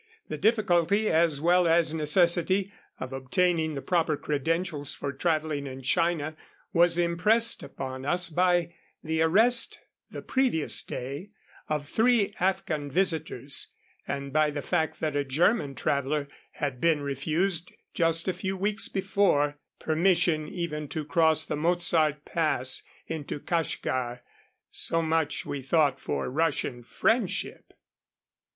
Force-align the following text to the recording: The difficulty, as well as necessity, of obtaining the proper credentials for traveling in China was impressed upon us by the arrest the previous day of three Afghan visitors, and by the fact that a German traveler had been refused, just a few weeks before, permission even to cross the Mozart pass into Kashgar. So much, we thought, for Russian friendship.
The 0.29 0.37
difficulty, 0.39 1.09
as 1.11 1.39
well 1.39 1.67
as 1.67 1.93
necessity, 1.93 2.73
of 2.99 3.13
obtaining 3.13 3.75
the 3.75 3.83
proper 3.83 4.17
credentials 4.17 4.95
for 4.95 5.13
traveling 5.13 5.67
in 5.67 5.83
China 5.83 6.35
was 6.73 6.97
impressed 6.97 7.61
upon 7.61 8.03
us 8.03 8.27
by 8.27 8.73
the 9.03 9.21
arrest 9.21 9.79
the 10.09 10.23
previous 10.23 10.81
day 10.81 11.29
of 11.69 11.87
three 11.87 12.33
Afghan 12.39 12.89
visitors, 12.89 13.75
and 14.07 14.33
by 14.33 14.49
the 14.49 14.63
fact 14.63 14.99
that 15.01 15.15
a 15.15 15.23
German 15.23 15.75
traveler 15.75 16.27
had 16.53 16.81
been 16.81 17.01
refused, 17.01 17.71
just 17.93 18.27
a 18.27 18.33
few 18.33 18.57
weeks 18.57 18.89
before, 18.89 19.59
permission 19.79 20.47
even 20.47 20.87
to 20.87 21.05
cross 21.05 21.45
the 21.45 21.55
Mozart 21.55 22.25
pass 22.25 22.81
into 23.05 23.39
Kashgar. 23.39 24.21
So 24.71 25.03
much, 25.03 25.45
we 25.45 25.61
thought, 25.61 25.99
for 25.99 26.27
Russian 26.27 26.81
friendship. 26.81 27.73